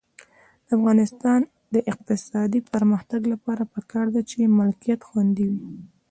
[0.67, 1.39] د افغانستان
[1.73, 5.63] د اقتصادي پرمختګ لپاره پکار ده چې ملکیت خوندي وي.